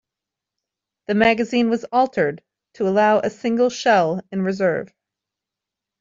The 1.05 1.13
magazine 1.13 1.69
was 1.69 1.83
altered 1.91 2.41
to 2.73 2.87
allow 2.87 3.19
a 3.19 3.29
single 3.29 3.69
shell 3.69 4.23
in 4.31 4.41
reserve. 4.41 4.91